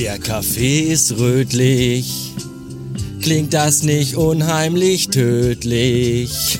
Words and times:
Der 0.00 0.18
Kaffee 0.18 0.80
ist 0.80 1.18
rötlich. 1.18 2.32
Klingt 3.20 3.52
das 3.52 3.82
nicht 3.82 4.16
unheimlich 4.16 5.08
tödlich? 5.08 6.58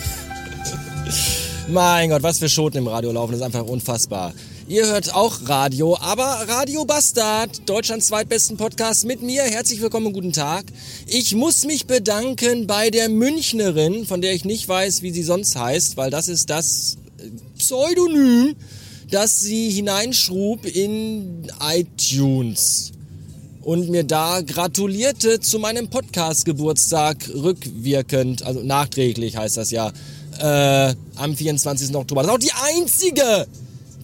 mein 1.69 2.11
Gott, 2.11 2.23
was 2.23 2.39
für 2.39 2.51
Schoten 2.51 2.77
im 2.77 2.87
Radio 2.87 3.11
laufen, 3.13 3.33
das 3.33 3.41
ist 3.41 3.47
einfach 3.47 3.65
unfassbar. 3.65 4.35
Ihr 4.69 4.85
hört 4.85 5.15
auch 5.15 5.49
Radio, 5.49 5.97
aber 5.99 6.23
Radio 6.49 6.85
Bastard, 6.85 7.67
Deutschlands 7.67 8.09
zweitbesten 8.09 8.59
Podcast 8.59 9.07
mit 9.07 9.23
mir. 9.23 9.45
Herzlich 9.45 9.81
willkommen 9.81 10.09
und 10.09 10.13
guten 10.13 10.35
Tag. 10.35 10.67
Ich 11.07 11.35
muss 11.35 11.65
mich 11.65 11.87
bedanken 11.87 12.67
bei 12.67 12.91
der 12.91 13.09
Münchnerin, 13.09 14.05
von 14.05 14.21
der 14.21 14.35
ich 14.35 14.45
nicht 14.45 14.69
weiß, 14.69 15.01
wie 15.01 15.13
sie 15.13 15.23
sonst 15.23 15.57
heißt, 15.57 15.97
weil 15.97 16.11
das 16.11 16.29
ist 16.29 16.51
das 16.51 16.99
Pseudonym, 17.57 18.55
das 19.11 19.41
sie 19.41 19.71
hineinschrub 19.71 20.67
in 20.67 21.51
iTunes 21.59 22.93
und 23.71 23.89
mir 23.89 24.03
da 24.03 24.41
gratulierte 24.41 25.39
zu 25.39 25.61
meinem 25.61 25.87
Podcast-Geburtstag 25.87 27.19
rückwirkend, 27.33 28.43
also 28.43 28.65
nachträglich 28.65 29.37
heißt 29.37 29.59
das 29.59 29.71
ja, 29.71 29.93
äh, 30.41 30.93
am 31.15 31.37
24. 31.37 31.95
Oktober. 31.95 32.25
Das 32.25 32.31
ist 32.31 32.35
auch 32.35 32.39
die 32.41 32.79
einzige, 32.81 33.47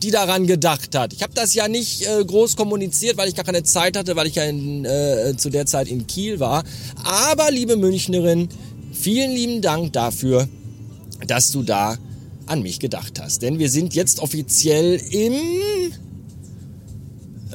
die 0.00 0.12
daran 0.12 0.46
gedacht 0.46 0.94
hat. 0.94 1.12
Ich 1.12 1.24
habe 1.24 1.32
das 1.34 1.52
ja 1.54 1.66
nicht 1.66 2.06
äh, 2.06 2.24
groß 2.24 2.54
kommuniziert, 2.54 3.16
weil 3.16 3.28
ich 3.28 3.34
gar 3.34 3.44
keine 3.44 3.64
Zeit 3.64 3.96
hatte, 3.96 4.14
weil 4.14 4.28
ich 4.28 4.36
ja 4.36 4.44
in, 4.44 4.84
äh, 4.84 5.34
zu 5.36 5.50
der 5.50 5.66
Zeit 5.66 5.88
in 5.88 6.06
Kiel 6.06 6.38
war. 6.38 6.62
Aber 7.02 7.50
liebe 7.50 7.74
Münchnerin, 7.74 8.48
vielen 8.92 9.32
lieben 9.32 9.62
Dank 9.62 9.92
dafür, 9.92 10.48
dass 11.26 11.50
du 11.50 11.64
da 11.64 11.98
an 12.46 12.62
mich 12.62 12.78
gedacht 12.78 13.20
hast. 13.20 13.42
Denn 13.42 13.58
wir 13.58 13.68
sind 13.68 13.96
jetzt 13.96 14.20
offiziell 14.20 15.00
im, 15.10 15.34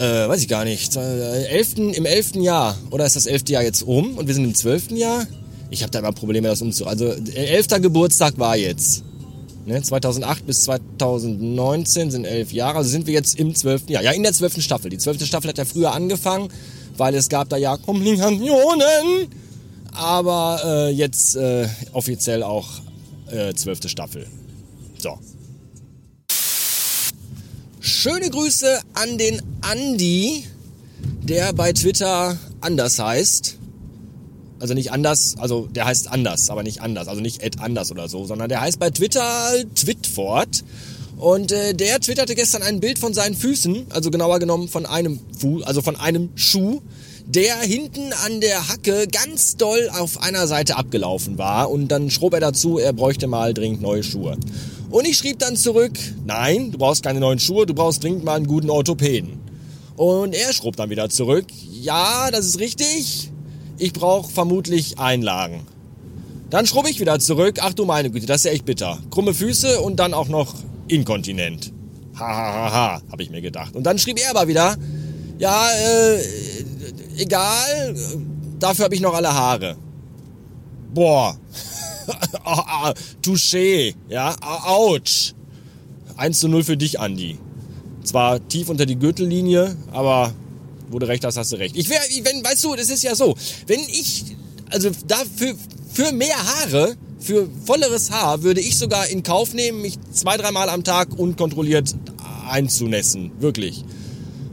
äh, 0.01 0.27
weiß 0.27 0.41
ich 0.41 0.47
gar 0.47 0.65
nicht, 0.65 0.95
äh, 0.95 1.45
elften, 1.45 1.93
im 1.93 2.05
elften 2.05 2.41
Jahr. 2.41 2.75
Oder 2.89 3.05
ist 3.05 3.15
das 3.15 3.27
elfte 3.27 3.53
Jahr 3.53 3.63
jetzt 3.63 3.83
um 3.83 4.17
und 4.17 4.27
wir 4.27 4.33
sind 4.33 4.45
im 4.45 4.55
zwölften 4.55 4.97
Jahr? 4.97 5.27
Ich 5.69 5.83
habe 5.83 5.91
da 5.91 5.99
immer 5.99 6.11
Probleme, 6.11 6.47
das 6.47 6.61
umzu... 6.61 6.87
Also, 6.87 7.13
elfter 7.35 7.79
Geburtstag 7.79 8.37
war 8.37 8.57
jetzt. 8.57 9.03
Ne, 9.65 9.81
2008 9.81 10.47
bis 10.47 10.63
2019 10.63 12.09
sind 12.09 12.25
elf 12.25 12.51
Jahre, 12.51 12.79
also 12.79 12.89
sind 12.89 13.05
wir 13.05 13.13
jetzt 13.13 13.37
im 13.37 13.53
zwölften 13.53 13.91
Jahr. 13.91 14.01
Ja, 14.01 14.11
in 14.11 14.23
der 14.23 14.33
zwölften 14.33 14.61
Staffel. 14.61 14.89
Die 14.89 14.97
zwölfte 14.97 15.27
Staffel 15.27 15.49
hat 15.49 15.59
ja 15.59 15.65
früher 15.65 15.93
angefangen, 15.93 16.49
weil 16.97 17.13
es 17.13 17.29
gab 17.29 17.49
da 17.49 17.57
ja 17.57 17.77
Komplikationen. 17.77 19.27
Aber 19.93 20.61
äh, 20.65 20.89
jetzt 20.89 21.35
äh, 21.35 21.67
offiziell 21.93 22.41
auch 22.41 22.67
äh, 23.29 23.53
zwölfte 23.53 23.87
Staffel. 23.87 24.25
So. 24.97 25.19
Schöne 28.03 28.31
Grüße 28.31 28.79
an 28.95 29.19
den 29.19 29.43
Andi, 29.61 30.43
der 31.21 31.53
bei 31.53 31.71
Twitter 31.71 32.35
anders 32.59 32.97
heißt. 32.97 33.59
Also 34.59 34.73
nicht 34.73 34.91
anders, 34.91 35.35
also 35.37 35.67
der 35.67 35.85
heißt 35.85 36.09
anders, 36.09 36.49
aber 36.49 36.63
nicht 36.63 36.81
anders, 36.81 37.07
also 37.07 37.21
nicht 37.21 37.43
Ed 37.43 37.59
anders 37.59 37.91
oder 37.91 38.09
so, 38.09 38.25
sondern 38.25 38.49
der 38.49 38.59
heißt 38.59 38.79
bei 38.79 38.89
Twitter 38.89 39.53
Twitford. 39.75 40.63
Und 41.17 41.51
äh, 41.51 41.75
der 41.75 41.99
twitterte 41.99 42.33
gestern 42.33 42.63
ein 42.63 42.79
Bild 42.79 42.97
von 42.97 43.13
seinen 43.13 43.35
Füßen, 43.35 43.85
also 43.91 44.09
genauer 44.09 44.39
genommen 44.39 44.67
von 44.67 44.87
einem 44.87 45.19
Fuß, 45.37 45.61
also 45.61 45.83
von 45.83 45.95
einem 45.95 46.29
Schuh, 46.33 46.81
der 47.27 47.57
hinten 47.57 48.13
an 48.25 48.41
der 48.41 48.67
Hacke 48.67 49.05
ganz 49.11 49.57
doll 49.57 49.91
auf 49.95 50.23
einer 50.23 50.47
Seite 50.47 50.75
abgelaufen 50.75 51.37
war. 51.37 51.69
Und 51.69 51.89
dann 51.89 52.09
schrob 52.09 52.33
er 52.33 52.39
dazu, 52.39 52.79
er 52.79 52.93
bräuchte 52.93 53.27
mal 53.27 53.53
dringend 53.53 53.83
neue 53.83 54.01
Schuhe. 54.01 54.37
Und 54.91 55.07
ich 55.07 55.17
schrieb 55.17 55.39
dann 55.39 55.55
zurück, 55.55 55.97
nein, 56.25 56.71
du 56.71 56.77
brauchst 56.77 57.03
keine 57.03 57.19
neuen 57.19 57.39
Schuhe, 57.39 57.65
du 57.65 57.73
brauchst 57.73 58.03
dringend 58.03 58.25
mal 58.25 58.35
einen 58.35 58.47
guten 58.47 58.69
Orthopäden. 58.69 59.39
Und 59.95 60.35
er 60.35 60.51
schrob 60.51 60.75
dann 60.75 60.89
wieder 60.89 61.09
zurück, 61.09 61.45
ja, 61.71 62.29
das 62.29 62.45
ist 62.45 62.59
richtig, 62.59 63.31
ich 63.77 63.93
brauche 63.93 64.31
vermutlich 64.31 64.99
Einlagen. 64.99 65.65
Dann 66.49 66.67
schrub 66.67 66.87
ich 66.89 66.99
wieder 66.99 67.17
zurück. 67.19 67.59
Ach 67.61 67.73
du 67.73 67.85
meine 67.85 68.11
Güte, 68.11 68.25
das 68.25 68.37
ist 68.37 68.45
ja 68.45 68.51
echt 68.51 68.65
bitter. 68.65 68.99
Krumme 69.09 69.33
Füße 69.33 69.79
und 69.79 70.01
dann 70.01 70.13
auch 70.13 70.27
noch 70.27 70.53
inkontinent. 70.89 71.71
Ha 72.19 72.27
ha 72.27 72.53
ha 72.53 72.71
ha, 72.73 73.01
habe 73.09 73.23
ich 73.23 73.29
mir 73.29 73.41
gedacht. 73.41 73.73
Und 73.73 73.83
dann 73.83 73.97
schrieb 73.97 74.19
er 74.19 74.31
aber 74.31 74.49
wieder, 74.49 74.75
ja, 75.39 75.69
äh, 75.71 77.21
egal, 77.21 77.95
dafür 78.59 78.85
habe 78.85 78.95
ich 78.95 79.01
noch 79.01 79.13
alle 79.13 79.33
Haare. 79.33 79.77
Boah. 80.93 81.37
Touché, 83.21 83.95
ja, 84.09 84.35
ouch. 84.41 85.33
1 86.17 86.39
zu 86.39 86.47
0 86.47 86.63
für 86.63 86.77
dich, 86.77 86.99
Andi. 86.99 87.37
Zwar 88.03 88.45
tief 88.47 88.69
unter 88.69 88.85
die 88.85 88.97
Gürtellinie, 88.97 89.75
aber 89.91 90.33
wo 90.89 90.99
du 90.99 91.07
recht 91.07 91.23
hast, 91.23 91.37
hast 91.37 91.51
du 91.51 91.55
recht. 91.57 91.75
Ich 91.77 91.89
wäre, 91.89 92.01
wenn, 92.23 92.43
weißt 92.43 92.63
du, 92.63 92.75
das 92.75 92.89
ist 92.89 93.03
ja 93.03 93.15
so, 93.15 93.35
wenn 93.67 93.79
ich, 93.79 94.25
also 94.69 94.89
dafür, 95.07 95.55
für 95.93 96.11
mehr 96.11 96.37
Haare, 96.37 96.95
für 97.19 97.47
volleres 97.65 98.11
Haar, 98.11 98.43
würde 98.43 98.61
ich 98.61 98.77
sogar 98.77 99.07
in 99.07 99.23
Kauf 99.23 99.53
nehmen, 99.53 99.81
mich 99.81 99.97
zwei, 100.11 100.37
dreimal 100.37 100.69
am 100.69 100.83
Tag 100.83 101.17
unkontrolliert 101.17 101.95
einzunässen. 102.49 103.31
Wirklich. 103.39 103.83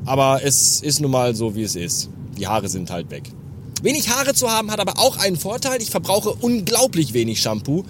Aber 0.05 0.43
es 0.43 0.81
ist 0.81 1.01
nun 1.01 1.11
mal 1.11 1.35
so, 1.35 1.55
wie 1.55 1.63
es 1.63 1.77
ist. 1.77 2.09
Die 2.39 2.47
Haare 2.47 2.69
sind 2.69 2.91
halt 2.91 3.11
weg. 3.11 3.25
Wenig 3.83 4.09
Haare 4.09 4.35
zu 4.35 4.51
haben 4.51 4.71
hat 4.71 4.81
aber 4.81 4.99
auch 4.99 5.19
einen 5.19 5.37
Vorteil. 5.37 5.81
Ich 5.81 5.91
verbrauche 5.91 6.31
unglaublich 6.31 7.13
wenig 7.13 7.41
Shampoo. 7.41 7.85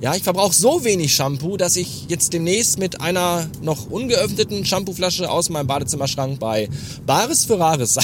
Ja, 0.00 0.14
ich 0.14 0.22
verbrauche 0.22 0.54
so 0.54 0.84
wenig 0.84 1.14
Shampoo, 1.14 1.56
dass 1.56 1.76
ich 1.76 2.06
jetzt 2.08 2.32
demnächst 2.32 2.78
mit 2.78 3.00
einer 3.00 3.48
noch 3.62 3.90
ungeöffneten 3.90 4.64
Shampooflasche 4.64 5.28
aus 5.28 5.48
meinem 5.48 5.66
Badezimmerschrank 5.66 6.38
bei 6.38 6.68
Bares 7.04 7.44
Ferraris 7.44 7.94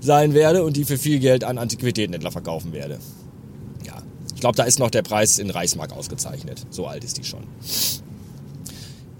sein 0.00 0.32
werde 0.32 0.64
und 0.64 0.76
die 0.76 0.84
für 0.84 0.96
viel 0.96 1.18
Geld 1.18 1.44
an 1.44 1.58
Antiquitätenhändler 1.58 2.32
verkaufen 2.32 2.72
werde. 2.72 2.98
Ja, 3.86 4.02
ich 4.34 4.40
glaube, 4.40 4.56
da 4.56 4.64
ist 4.64 4.78
noch 4.78 4.90
der 4.90 5.02
Preis 5.02 5.38
in 5.38 5.50
Reichsmark 5.50 5.92
ausgezeichnet. 5.92 6.64
So 6.70 6.86
alt 6.86 7.04
ist 7.04 7.18
die 7.18 7.24
schon. 7.24 7.44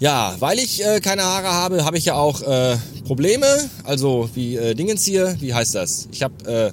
Ja, 0.01 0.35
weil 0.41 0.59
ich 0.59 0.85
äh, 0.85 1.01
keine 1.01 1.23
Haare 1.23 1.49
habe, 1.49 1.85
habe 1.85 1.97
ich 1.97 2.07
ja 2.07 2.15
auch 2.15 2.43
äh, 2.43 2.77
Probleme. 3.07 3.47
Also 3.85 4.29
wie 4.35 4.57
äh, 4.57 4.75
Dingens 4.75 5.05
hier, 5.05 5.37
wie 5.41 5.55
heißt 5.55 5.75
das? 5.75 6.09
Ich 6.11 6.23
habe, 6.23 6.45
äh, 6.51 6.73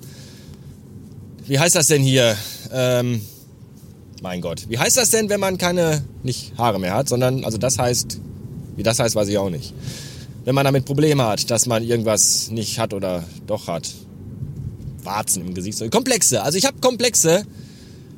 wie 1.48 1.60
heißt 1.60 1.76
das 1.76 1.88
denn 1.88 2.02
hier? 2.02 2.36
Ähm, 2.72 3.22
mein 4.22 4.42
Gott. 4.42 4.66
Wie 4.70 4.78
heißt 4.78 4.98
das 4.98 5.12
denn, 5.12 5.30
wenn 5.30 5.40
man 5.40 5.58
keine, 5.58 6.04
nicht 6.24 6.54
Haare 6.58 6.80
mehr 6.80 6.94
hat, 6.94 7.10
sondern, 7.10 7.44
also 7.44 7.58
das 7.58 7.78
heißt, 7.78 8.20
wie 8.76 8.84
das 8.84 9.00
heißt, 9.00 9.16
weiß 9.16 9.28
ich 9.28 9.38
auch 9.38 9.50
nicht. 9.50 9.74
Wenn 10.44 10.56
man 10.56 10.66
damit 10.66 10.86
Probleme 10.86 11.24
hat, 11.24 11.52
dass 11.52 11.68
man 11.68 11.84
irgendwas 11.84 12.50
nicht 12.50 12.80
hat 12.80 12.94
oder 12.94 13.24
doch 13.46 13.68
hat. 13.68 13.90
Warzen 15.04 15.42
im 15.42 15.54
Gesicht. 15.54 15.80
Komplexe. 15.92 16.42
Also 16.44 16.58
ich 16.58 16.66
habe 16.66 16.80
Komplexe. 16.80 17.44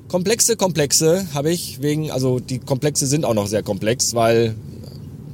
Komplexe, 0.07 0.55
Komplexe 0.55 1.27
habe 1.33 1.51
ich 1.51 1.81
wegen, 1.81 2.11
also 2.11 2.39
die 2.39 2.59
Komplexe 2.59 3.07
sind 3.07 3.25
auch 3.25 3.33
noch 3.33 3.47
sehr 3.47 3.63
komplex, 3.63 4.13
weil 4.13 4.55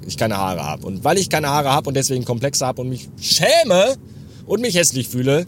ich 0.10 0.18
keine 0.18 0.38
Haare 0.38 0.64
habe. 0.64 0.86
Und 0.86 1.04
weil 1.04 1.18
ich 1.18 1.30
keine 1.30 1.48
Haare 1.48 1.72
habe 1.72 1.88
und 1.90 1.96
deswegen 1.96 2.26
Komplexe 2.26 2.66
habe 2.66 2.82
und 2.82 2.90
mich 2.90 3.10
schäme 3.20 3.96
und 4.46 4.62
mich 4.62 4.76
hässlich 4.76 5.08
fühle, 5.08 5.48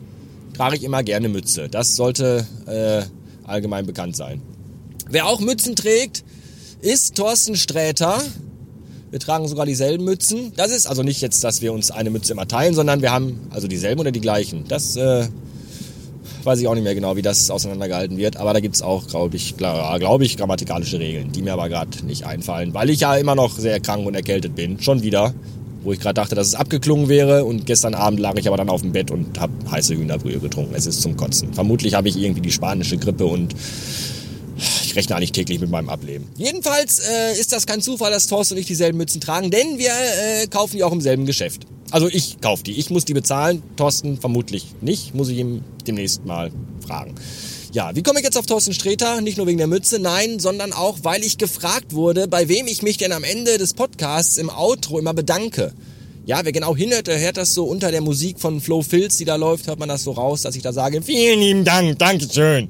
trage 0.55 0.75
ich 0.75 0.83
immer 0.83 1.03
gerne 1.03 1.29
Mütze. 1.29 1.69
Das 1.69 1.95
sollte 1.95 2.45
äh, 2.67 3.03
allgemein 3.47 3.85
bekannt 3.85 4.15
sein. 4.15 4.41
Wer 5.09 5.27
auch 5.27 5.39
Mützen 5.39 5.75
trägt, 5.75 6.23
ist 6.81 7.15
Thorsten 7.15 7.55
Sträter. 7.55 8.21
Wir 9.09 9.19
tragen 9.19 9.47
sogar 9.47 9.65
dieselben 9.65 10.05
Mützen. 10.05 10.53
Das 10.55 10.71
ist 10.71 10.87
also 10.87 11.03
nicht 11.03 11.21
jetzt, 11.21 11.43
dass 11.43 11.61
wir 11.61 11.73
uns 11.73 11.91
eine 11.91 12.09
Mütze 12.09 12.31
immer 12.31 12.47
teilen, 12.47 12.73
sondern 12.73 13.01
wir 13.01 13.11
haben 13.11 13.47
also 13.49 13.67
dieselben 13.67 13.99
oder 13.99 14.11
die 14.11 14.21
gleichen. 14.21 14.65
Das 14.69 14.95
äh, 14.95 15.27
weiß 16.45 16.59
ich 16.59 16.67
auch 16.67 16.75
nicht 16.75 16.83
mehr 16.83 16.95
genau, 16.95 17.15
wie 17.15 17.21
das 17.21 17.49
auseinandergehalten 17.49 18.17
wird. 18.17 18.37
Aber 18.37 18.53
da 18.53 18.59
gibt's 18.59 18.81
auch, 18.81 19.07
glaube 19.07 19.35
ich, 19.35 19.57
glaube 19.57 20.25
ich, 20.25 20.37
grammatikalische 20.37 20.99
Regeln, 20.99 21.31
die 21.31 21.41
mir 21.41 21.53
aber 21.53 21.69
gerade 21.69 22.05
nicht 22.05 22.25
einfallen, 22.25 22.73
weil 22.73 22.89
ich 22.89 23.01
ja 23.01 23.15
immer 23.15 23.35
noch 23.35 23.57
sehr 23.57 23.79
krank 23.79 24.05
und 24.05 24.15
erkältet 24.15 24.55
bin. 24.55 24.79
Schon 24.81 25.03
wieder. 25.03 25.33
Wo 25.83 25.91
ich 25.91 25.99
gerade 25.99 26.13
dachte, 26.13 26.35
dass 26.35 26.45
es 26.45 26.53
abgeklungen 26.53 27.09
wäre. 27.09 27.43
Und 27.43 27.65
gestern 27.65 27.95
Abend 27.95 28.19
lag 28.19 28.35
ich 28.37 28.47
aber 28.47 28.57
dann 28.57 28.69
auf 28.69 28.81
dem 28.81 28.91
Bett 28.91 29.09
und 29.09 29.39
habe 29.39 29.51
heiße 29.71 29.95
Hühnerbrühe 29.95 30.37
getrunken. 30.37 30.75
Es 30.75 30.85
ist 30.85 31.01
zum 31.01 31.17
Kotzen. 31.17 31.53
Vermutlich 31.53 31.95
habe 31.95 32.07
ich 32.07 32.17
irgendwie 32.17 32.41
die 32.41 32.51
spanische 32.51 32.97
Grippe 32.97 33.25
und 33.25 33.55
ich 34.91 34.97
rechne 34.97 35.15
eigentlich 35.15 35.31
täglich 35.31 35.59
mit 35.59 35.69
meinem 35.69 35.89
Ableben. 35.89 36.27
Jedenfalls 36.37 36.99
äh, 36.99 37.39
ist 37.39 37.53
das 37.53 37.65
kein 37.65 37.81
Zufall, 37.81 38.11
dass 38.11 38.27
Thorsten 38.27 38.55
und 38.55 38.59
ich 38.59 38.65
dieselben 38.65 38.97
Mützen 38.97 39.21
tragen, 39.21 39.49
denn 39.49 39.77
wir 39.77 39.89
äh, 39.89 40.47
kaufen 40.47 40.75
die 40.75 40.83
auch 40.83 40.91
im 40.91 41.01
selben 41.01 41.25
Geschäft. 41.25 41.65
Also 41.91 42.07
ich 42.07 42.41
kaufe 42.41 42.63
die. 42.63 42.73
Ich 42.73 42.89
muss 42.89 43.05
die 43.05 43.13
bezahlen. 43.13 43.63
Thorsten 43.77 44.19
vermutlich 44.19 44.67
nicht. 44.81 45.15
Muss 45.15 45.29
ich 45.29 45.37
ihm 45.37 45.63
demnächst 45.87 46.25
mal 46.25 46.51
fragen. 46.85 47.15
Ja, 47.73 47.95
wie 47.95 48.03
komme 48.03 48.19
ich 48.19 48.25
jetzt 48.25 48.37
auf 48.37 48.45
Thorsten 48.45 48.73
Sträter? 48.73 49.21
Nicht 49.21 49.37
nur 49.37 49.47
wegen 49.47 49.57
der 49.57 49.67
Mütze, 49.67 49.99
nein, 49.99 50.39
sondern 50.39 50.73
auch, 50.73 50.99
weil 51.03 51.23
ich 51.23 51.37
gefragt 51.37 51.93
wurde, 51.93 52.27
bei 52.27 52.49
wem 52.49 52.67
ich 52.67 52.81
mich 52.81 52.97
denn 52.97 53.13
am 53.13 53.23
Ende 53.23 53.57
des 53.57 53.73
Podcasts 53.73 54.37
im 54.37 54.49
Outro 54.49 54.99
immer 54.99 55.13
bedanke. 55.13 55.73
Ja, 56.25 56.41
wer 56.43 56.51
genau 56.51 56.75
hinhört, 56.75 57.07
der 57.07 57.19
hört 57.19 57.37
das 57.37 57.53
so 57.53 57.63
unter 57.63 57.91
der 57.91 58.01
Musik 58.01 58.39
von 58.39 58.59
Flo 58.59 58.81
Filz, 58.81 59.17
die 59.17 59.25
da 59.25 59.37
läuft, 59.37 59.67
hört 59.67 59.79
man 59.79 59.89
das 59.89 60.03
so 60.03 60.11
raus, 60.11 60.41
dass 60.41 60.55
ich 60.55 60.61
da 60.61 60.73
sage, 60.73 61.01
vielen 61.01 61.39
lieben 61.39 61.63
Dank, 61.63 61.97
Dankeschön. 61.97 62.69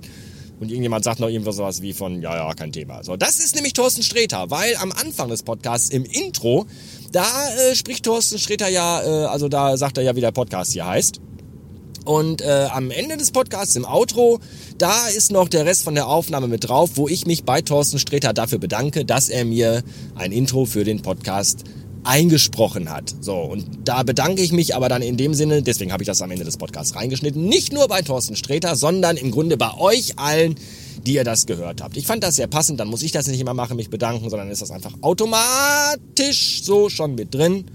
Und 0.61 0.69
irgendjemand 0.69 1.03
sagt 1.03 1.19
noch 1.19 1.27
irgendwas 1.27 1.55
sowas 1.55 1.81
wie 1.81 1.91
von, 1.91 2.21
ja, 2.21 2.35
ja, 2.35 2.53
kein 2.53 2.71
Thema. 2.71 3.03
So, 3.03 3.17
das 3.17 3.39
ist 3.39 3.55
nämlich 3.55 3.73
Thorsten 3.73 4.03
Sträter, 4.03 4.51
weil 4.51 4.75
am 4.75 4.91
Anfang 4.91 5.27
des 5.27 5.41
Podcasts 5.41 5.89
im 5.89 6.05
Intro, 6.05 6.67
da 7.11 7.25
äh, 7.71 7.75
spricht 7.75 8.05
Thorsten 8.05 8.37
Sträter 8.37 8.69
ja, 8.69 9.01
äh, 9.01 9.25
also 9.25 9.49
da 9.49 9.75
sagt 9.75 9.97
er 9.97 10.03
ja, 10.03 10.15
wie 10.15 10.21
der 10.21 10.31
Podcast 10.31 10.73
hier 10.73 10.85
heißt. 10.85 11.19
Und 12.05 12.41
äh, 12.41 12.67
am 12.71 12.91
Ende 12.91 13.17
des 13.17 13.31
Podcasts, 13.31 13.75
im 13.75 13.85
Outro, 13.85 14.39
da 14.77 15.07
ist 15.07 15.31
noch 15.31 15.49
der 15.49 15.65
Rest 15.65 15.83
von 15.83 15.95
der 15.95 16.07
Aufnahme 16.07 16.47
mit 16.47 16.67
drauf, 16.67 16.91
wo 16.93 17.07
ich 17.07 17.25
mich 17.25 17.43
bei 17.43 17.61
Thorsten 17.63 17.97
Sträter 17.97 18.31
dafür 18.31 18.59
bedanke, 18.59 19.03
dass 19.03 19.29
er 19.29 19.45
mir 19.45 19.81
ein 20.13 20.31
Intro 20.31 20.65
für 20.65 20.83
den 20.83 21.01
Podcast 21.01 21.63
eingesprochen 22.03 22.89
hat. 22.89 23.13
So, 23.21 23.35
und 23.35 23.65
da 23.83 24.03
bedanke 24.03 24.41
ich 24.41 24.51
mich 24.51 24.75
aber 24.75 24.89
dann 24.89 25.01
in 25.01 25.17
dem 25.17 25.33
Sinne, 25.33 25.61
deswegen 25.61 25.91
habe 25.91 26.03
ich 26.03 26.07
das 26.07 26.21
am 26.21 26.31
Ende 26.31 26.45
des 26.45 26.57
Podcasts 26.57 26.95
reingeschnitten, 26.95 27.45
nicht 27.45 27.73
nur 27.73 27.87
bei 27.87 28.01
Thorsten 28.01 28.35
Sträter, 28.35 28.75
sondern 28.75 29.17
im 29.17 29.31
Grunde 29.31 29.57
bei 29.57 29.77
euch 29.77 30.17
allen, 30.17 30.55
die 31.05 31.13
ihr 31.13 31.23
das 31.23 31.45
gehört 31.45 31.81
habt. 31.81 31.97
Ich 31.97 32.07
fand 32.07 32.23
das 32.23 32.35
sehr 32.35 32.47
passend, 32.47 32.79
dann 32.79 32.87
muss 32.87 33.03
ich 33.03 33.11
das 33.11 33.27
nicht 33.27 33.39
immer 33.39 33.53
machen, 33.53 33.77
mich 33.77 33.89
bedanken, 33.89 34.29
sondern 34.29 34.49
ist 34.49 34.61
das 34.61 34.71
einfach 34.71 34.93
automatisch 35.01 36.63
so 36.63 36.89
schon 36.89 37.15
mit 37.15 37.33
drin. 37.33 37.65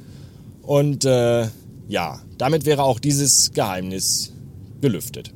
Und 0.63 1.05
äh, 1.05 1.47
ja, 1.89 2.21
damit 2.39 2.65
wäre 2.65 2.83
auch 2.83 2.99
dieses 2.99 3.53
Geheimnis 3.53 4.33
gelüftet. 4.81 5.33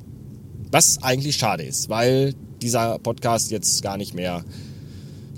Was 0.71 1.01
eigentlich 1.01 1.37
schade 1.37 1.63
ist, 1.63 1.89
weil 1.89 2.33
dieser 2.61 2.99
Podcast 2.99 3.51
jetzt 3.51 3.81
gar 3.81 3.97
nicht 3.97 4.13
mehr 4.13 4.43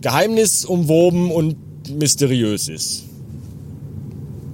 geheimnisumwoben 0.02 1.32
und 1.32 1.56
mysteriös 1.98 2.68
ist. 2.70 3.04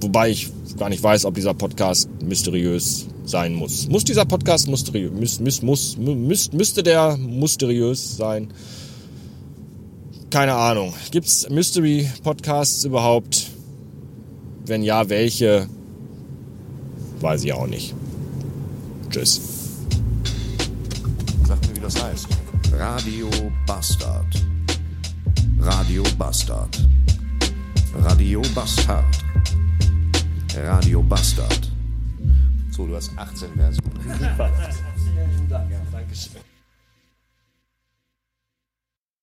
Wobei 0.00 0.30
ich 0.30 0.50
gar 0.78 0.88
nicht 0.88 1.02
weiß, 1.02 1.24
ob 1.26 1.34
dieser 1.34 1.54
Podcast 1.54 2.08
mysteriös 2.22 3.06
sein 3.24 3.54
muss. 3.54 3.88
Muss 3.88 4.04
dieser 4.04 4.24
Podcast 4.24 4.68
mysteriös, 4.68 5.12
müß, 5.12 5.40
müß, 5.40 5.62
muss, 5.62 5.96
müß, 5.96 6.52
müsste 6.52 6.82
der 6.82 7.16
mysteriös 7.16 8.16
sein? 8.16 8.48
Keine 10.30 10.54
Ahnung. 10.54 10.94
Gibt 11.10 11.26
es 11.26 11.48
Mystery-Podcasts 11.50 12.84
überhaupt? 12.84 13.50
Wenn 14.64 14.82
ja, 14.82 15.08
welche? 15.08 15.68
Weiß 17.20 17.44
ich 17.44 17.52
auch 17.52 17.66
nicht. 17.66 17.94
Tschüss. 19.10 19.40
Sag 21.46 21.60
mir, 21.68 21.76
wie 21.76 21.80
das 21.80 22.02
heißt. 22.02 22.28
Radio 22.72 23.28
Bastard. 23.66 24.26
Radio 25.58 26.04
Bastard. 26.16 26.78
Radio 27.94 28.40
Bastard. 28.54 29.04
Radio 30.56 31.02
Bastard. 31.02 31.70
So, 32.70 32.86
du 32.86 32.96
hast 32.96 33.10
18 33.16 33.54
Versionen. 33.54 34.00
Vielen 34.02 35.48
Dank. 35.48 35.70
Ja, 35.70 35.78
Dankeschön. 35.92 36.49